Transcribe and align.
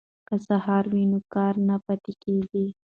که 0.27 0.35
سهار 0.47 0.85
وي 0.93 1.03
نو 1.11 1.19
کار 1.33 1.55
نه 1.67 1.75
پاتې 1.85 2.13
کیږي. 2.23 2.65